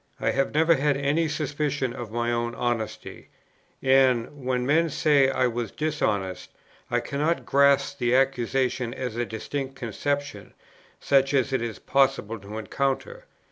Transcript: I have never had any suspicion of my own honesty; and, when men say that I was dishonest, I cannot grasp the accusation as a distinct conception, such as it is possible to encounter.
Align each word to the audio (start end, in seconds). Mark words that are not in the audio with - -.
I 0.19 0.31
have 0.31 0.51
never 0.51 0.73
had 0.73 0.97
any 0.97 1.27
suspicion 1.27 1.93
of 1.93 2.09
my 2.11 2.31
own 2.31 2.55
honesty; 2.55 3.29
and, 3.83 4.43
when 4.43 4.65
men 4.65 4.89
say 4.89 5.27
that 5.27 5.35
I 5.35 5.45
was 5.45 5.69
dishonest, 5.71 6.49
I 6.89 6.99
cannot 6.99 7.45
grasp 7.45 7.99
the 7.99 8.15
accusation 8.15 8.95
as 8.95 9.15
a 9.15 9.27
distinct 9.27 9.75
conception, 9.75 10.55
such 10.99 11.35
as 11.35 11.53
it 11.53 11.61
is 11.61 11.77
possible 11.77 12.39
to 12.39 12.57
encounter. 12.57 13.25